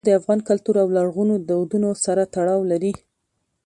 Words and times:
زردالو 0.05 0.15
د 0.17 0.19
افغان 0.19 0.39
کلتور 0.49 0.75
او 0.83 0.87
لرغونو 0.97 1.33
دودونو 1.49 1.89
سره 2.05 2.23
تړاو 2.35 2.59
لري. 2.71 2.93